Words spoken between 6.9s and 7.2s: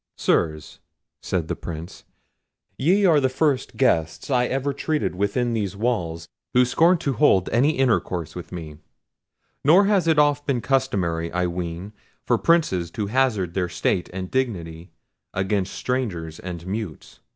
to